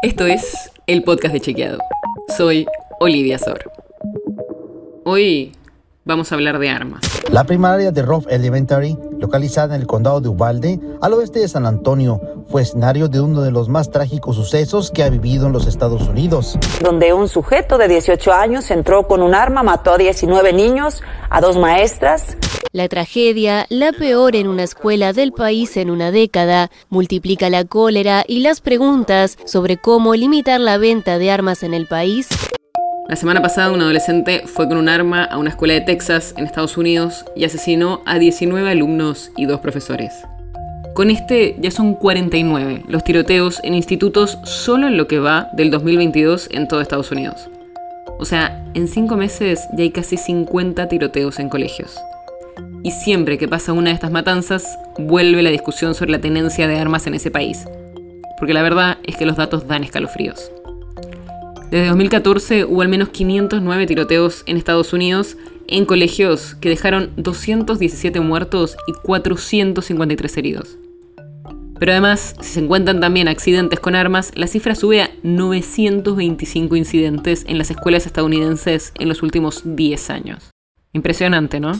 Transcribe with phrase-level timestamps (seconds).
[0.00, 1.78] Esto es el podcast de Chequeado.
[2.36, 2.66] Soy
[3.00, 3.72] Olivia Sor.
[5.04, 5.50] Hoy
[6.08, 7.02] vamos a hablar de armas.
[7.30, 11.66] La primaria de Rough Elementary, localizada en el condado de Uvalde, al oeste de San
[11.66, 15.66] Antonio, fue escenario de uno de los más trágicos sucesos que ha vivido en los
[15.66, 16.58] Estados Unidos.
[16.82, 21.42] Donde un sujeto de 18 años entró con un arma, mató a 19 niños, a
[21.42, 22.38] dos maestras.
[22.72, 28.24] La tragedia, la peor en una escuela del país en una década, multiplica la cólera
[28.26, 32.28] y las preguntas sobre cómo limitar la venta de armas en el país
[33.08, 36.44] la semana pasada un adolescente fue con un arma a una escuela de Texas, en
[36.44, 40.12] Estados Unidos, y asesinó a 19 alumnos y dos profesores.
[40.94, 45.70] Con este ya son 49 los tiroteos en institutos solo en lo que va del
[45.70, 47.48] 2022 en todo Estados Unidos.
[48.18, 51.96] O sea, en 5 meses ya hay casi 50 tiroteos en colegios.
[52.82, 56.78] Y siempre que pasa una de estas matanzas, vuelve la discusión sobre la tenencia de
[56.78, 57.64] armas en ese país.
[58.38, 60.52] Porque la verdad es que los datos dan escalofríos.
[61.70, 68.20] Desde 2014 hubo al menos 509 tiroteos en Estados Unidos en colegios que dejaron 217
[68.20, 70.78] muertos y 453 heridos.
[71.78, 77.44] Pero además, si se encuentran también accidentes con armas, la cifra sube a 925 incidentes
[77.46, 80.50] en las escuelas estadounidenses en los últimos 10 años.
[80.94, 81.72] Impresionante, ¿no?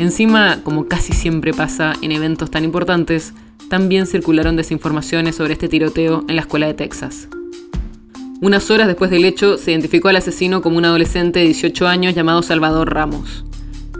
[0.00, 3.32] Encima, como casi siempre pasa en eventos tan importantes,
[3.70, 7.28] también circularon desinformaciones sobre este tiroteo en la escuela de Texas.
[8.40, 12.14] Unas horas después del hecho, se identificó al asesino como un adolescente de 18 años
[12.14, 13.44] llamado Salvador Ramos.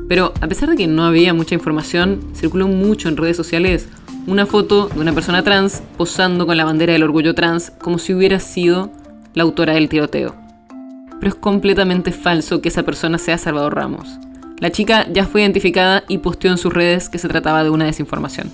[0.08, 3.89] Pero a pesar de que no había mucha información, circuló mucho en redes sociales
[4.28, 8.14] una foto de una persona trans posando con la bandera del orgullo trans como si
[8.14, 8.92] hubiera sido
[9.34, 10.36] la autora del tiroteo.
[11.19, 14.20] Pero es completamente falso que esa persona sea Salvador Ramos.
[14.61, 17.86] La chica ya fue identificada y posteó en sus redes que se trataba de una
[17.86, 18.52] desinformación.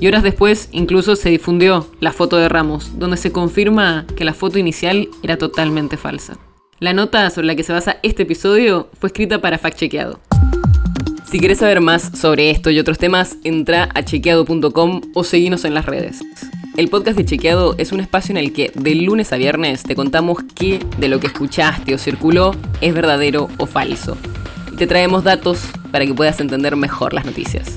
[0.00, 4.34] Y horas después incluso se difundió la foto de Ramos, donde se confirma que la
[4.34, 6.36] foto inicial era totalmente falsa.
[6.80, 10.20] La nota sobre la que se basa este episodio fue escrita para Fact Chequeado.
[11.24, 15.74] Si quieres saber más sobre esto y otros temas, entra a chequeado.com o seguinos en
[15.74, 16.20] las redes.
[16.76, 19.94] El podcast de Chequeado es un espacio en el que de lunes a viernes te
[19.94, 24.16] contamos qué de lo que escuchaste o circuló es verdadero o falso.
[24.72, 25.60] Y te traemos datos
[25.92, 27.76] para que puedas entender mejor las noticias.